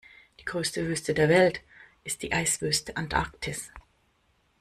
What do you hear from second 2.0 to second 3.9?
ist die Eiswüste Antarktis.